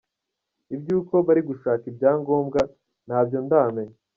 [0.75, 2.59] Iby’uko bari gushaka ibyangombwa
[3.07, 3.97] ntabyo ndamenya.